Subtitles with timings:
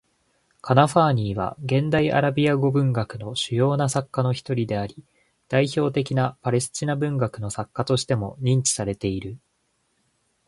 [0.61, 4.97] カナファーニーは、現代アラビア語文学の主要な作家の一人であり、
[5.47, 9.37] 代表的なパレスチナ文学の作家としても認知されている。